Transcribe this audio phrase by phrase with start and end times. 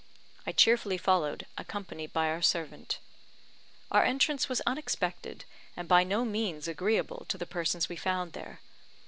[0.47, 2.97] I cheerfully followed, accompanied by our servant.
[3.91, 5.45] Our entrance was unexpected,
[5.77, 8.61] and by no means agreeable to the persons we found there.